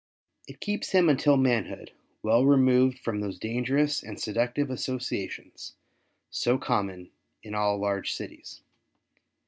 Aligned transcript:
It 0.47 0.59
keeps 0.61 0.93
him 0.93 1.09
until 1.09 1.37
manhood, 1.37 1.91
well 2.23 2.43
removed 2.43 2.97
from 2.97 3.19
those 3.19 3.37
dangerous 3.37 4.01
and 4.01 4.19
seductive 4.19 4.71
associations, 4.71 5.75
so 6.31 6.57
common 6.57 7.11
in 7.43 7.53
all 7.53 7.77
large 7.77 8.11
cities. 8.13 8.63